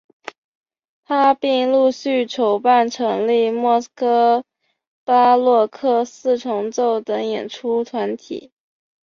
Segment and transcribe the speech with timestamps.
[1.05, 4.43] 他并陆续筹办成立莫斯科
[5.05, 8.51] 巴洛克四重奏等演出团体。